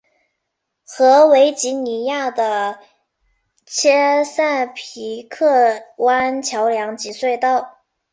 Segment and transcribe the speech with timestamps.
[0.83, 2.79] 和维吉尼亚的
[3.67, 7.83] 切塞皮克湾桥梁及隧道。